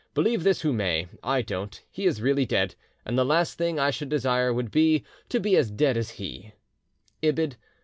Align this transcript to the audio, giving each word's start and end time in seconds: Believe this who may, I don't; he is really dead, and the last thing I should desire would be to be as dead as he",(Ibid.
Believe 0.15 0.43
this 0.43 0.61
who 0.61 0.73
may, 0.73 1.07
I 1.23 1.43
don't; 1.43 1.79
he 1.91 2.07
is 2.07 2.23
really 2.23 2.43
dead, 2.43 2.73
and 3.05 3.15
the 3.19 3.23
last 3.23 3.59
thing 3.59 3.77
I 3.77 3.91
should 3.91 4.09
desire 4.09 4.51
would 4.51 4.71
be 4.71 5.03
to 5.29 5.39
be 5.39 5.55
as 5.55 5.69
dead 5.69 5.95
as 5.95 6.17
he",(Ibid. 6.17 7.53